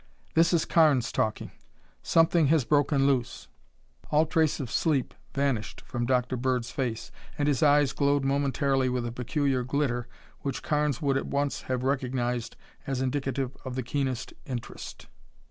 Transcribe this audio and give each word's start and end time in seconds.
This 0.33 0.51
is 0.51 0.65
Carnes 0.65 1.11
talking. 1.11 1.51
Something 2.01 2.47
has 2.47 2.65
broken 2.65 3.05
loose!" 3.05 3.49
All 4.09 4.25
trace 4.25 4.59
of 4.59 4.71
sleep 4.71 5.13
vanished 5.35 5.81
from 5.81 6.07
Dr. 6.07 6.35
Bird's 6.37 6.71
face 6.71 7.11
and 7.37 7.47
his 7.47 7.61
eyes 7.61 7.93
glowed 7.93 8.23
momentarily 8.25 8.89
with 8.89 9.05
a 9.05 9.11
peculiar 9.11 9.63
glitter 9.63 10.07
which 10.39 10.63
Carnes 10.63 11.03
would 11.03 11.17
at 11.17 11.27
once 11.27 11.61
have 11.69 11.83
recognized 11.83 12.55
as 12.87 12.99
indicative 12.99 13.55
of 13.63 13.75
the 13.75 13.83
keenest 13.83 14.33
interest. 14.43 15.05